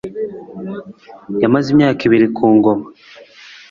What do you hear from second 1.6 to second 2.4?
imyaka ibiri